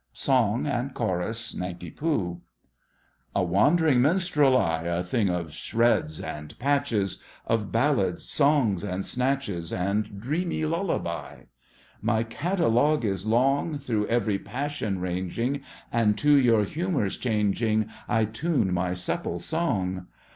[0.13, 2.41] SONG and CHORUS—NANKI POO.
[3.35, 9.71] A wandering minstrel I— A thing of shreds and patches, Of ballads, songs and snatches,
[9.71, 11.43] And dreamy lullaby!
[12.01, 15.61] My catalogue is long, Through every passion ranging,
[15.91, 20.07] And to your humours changing I tune my supple song!